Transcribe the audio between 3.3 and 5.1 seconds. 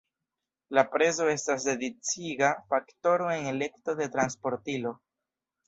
en elekto de transportilo.